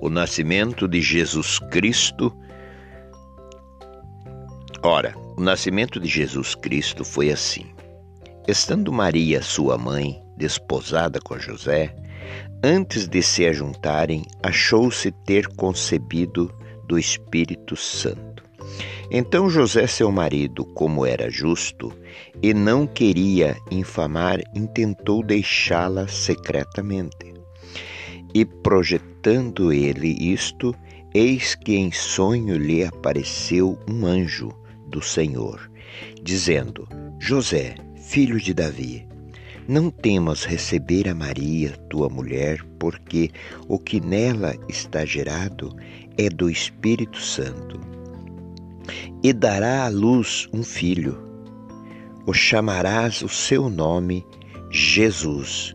o 0.00 0.08
nascimento 0.08 0.86
de 0.86 1.00
Jesus 1.00 1.58
Cristo. 1.70 2.32
Ora, 4.82 5.14
o 5.36 5.40
nascimento 5.40 5.98
de 5.98 6.08
Jesus 6.08 6.54
Cristo 6.54 7.04
foi 7.04 7.30
assim. 7.30 7.66
Estando 8.46 8.92
Maria, 8.92 9.42
sua 9.42 9.76
mãe, 9.76 10.22
desposada 10.36 11.20
com 11.20 11.38
José, 11.38 11.94
antes 12.62 13.08
de 13.08 13.22
se 13.22 13.46
ajuntarem, 13.46 14.24
achou-se 14.42 15.10
ter 15.10 15.46
concebido 15.48 16.52
do 16.86 16.98
Espírito 16.98 17.74
Santo. 17.74 18.44
Então 19.10 19.48
José, 19.48 19.86
seu 19.86 20.10
marido, 20.10 20.64
como 20.64 21.06
era 21.06 21.30
justo 21.30 21.92
e 22.42 22.52
não 22.52 22.86
queria 22.86 23.56
infamar, 23.70 24.40
intentou 24.54 25.24
deixá-la 25.24 26.08
secretamente. 26.08 27.35
E 28.38 28.44
projetando 28.44 29.72
ele 29.72 30.08
isto, 30.20 30.74
eis 31.14 31.54
que 31.54 31.74
em 31.74 31.90
sonho 31.90 32.58
lhe 32.58 32.84
apareceu 32.84 33.78
um 33.90 34.04
anjo 34.04 34.50
do 34.88 35.00
Senhor, 35.00 35.70
dizendo: 36.22 36.86
José, 37.18 37.76
filho 37.96 38.38
de 38.38 38.52
Davi, 38.52 39.08
não 39.66 39.88
temas 39.88 40.44
receber 40.44 41.08
a 41.08 41.14
Maria, 41.14 41.70
tua 41.88 42.10
mulher, 42.10 42.62
porque 42.78 43.30
o 43.68 43.78
que 43.78 44.02
nela 44.02 44.54
está 44.68 45.02
gerado 45.06 45.74
é 46.18 46.28
do 46.28 46.50
Espírito 46.50 47.18
Santo. 47.18 47.80
E 49.22 49.32
dará 49.32 49.86
à 49.86 49.88
luz 49.88 50.46
um 50.52 50.62
filho. 50.62 51.26
O 52.26 52.34
chamarás 52.34 53.22
o 53.22 53.30
seu 53.30 53.70
nome 53.70 54.26
Jesus, 54.70 55.74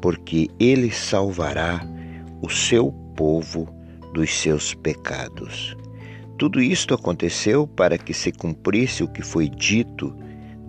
porque 0.00 0.48
ele 0.58 0.90
salvará 0.90 1.86
o 2.40 2.48
seu 2.48 2.92
povo 3.16 3.68
dos 4.12 4.30
seus 4.32 4.74
pecados. 4.74 5.76
Tudo 6.38 6.60
isto 6.60 6.94
aconteceu 6.94 7.66
para 7.66 7.98
que 7.98 8.14
se 8.14 8.32
cumprisse 8.32 9.02
o 9.02 9.08
que 9.08 9.22
foi 9.22 9.48
dito 9.48 10.16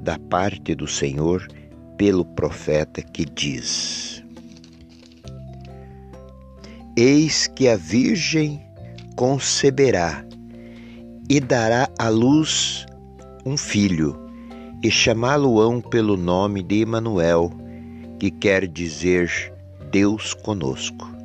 da 0.02 0.20
parte 0.20 0.76
do 0.76 0.88
Senhor 0.88 1.48
pelo 1.98 2.26
profeta 2.26 3.02
que 3.02 3.24
diz: 3.26 4.24
Eis 6.98 7.48
que 7.48 7.70
a 7.70 7.78
Virgem 7.78 8.62
conceberá 9.16 10.26
e 11.30 11.40
dará 11.40 11.88
à 11.98 12.10
luz 12.10 12.86
um 13.46 13.56
filho, 13.56 14.20
e 14.84 14.92
chamá-lo-ão 14.92 15.80
pelo 15.80 16.18
nome 16.18 16.62
de 16.62 16.82
Emanuel, 16.82 17.50
que 18.20 18.30
quer 18.30 18.68
dizer 18.68 19.54
Deus 19.90 20.34
conosco. 20.34 21.21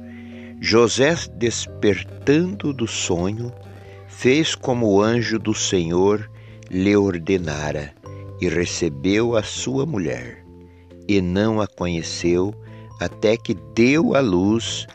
José, 0.61 1.15
despertando 1.35 2.73
do 2.73 2.87
sonho, 2.87 3.53
fez 4.09 4.55
como 4.55 4.87
o 4.89 5.03
anjo 5.03 5.39
do 5.39 5.55
Senhor 5.55 6.31
lhe 6.71 6.97
ordenara, 6.97 7.95
e 8.41 8.49
recebeu 8.49 9.37
a 9.37 9.43
sua 9.43 9.87
mulher, 9.87 10.45
e 11.09 11.21
não 11.21 11.61
a 11.61 11.67
conheceu 11.67 12.55
até 13.01 13.37
que 13.37 13.55
deu 13.75 14.15
à 14.15 14.21
luz 14.21 14.87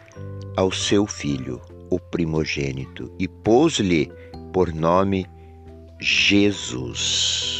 ao 0.55 0.71
seu 0.71 1.05
filho 1.07 1.61
o 1.89 1.99
primogênito 1.99 3.11
e 3.19 3.27
pôs-lhe 3.27 4.11
por 4.53 4.73
nome 4.73 5.25
Jesus. 5.99 7.50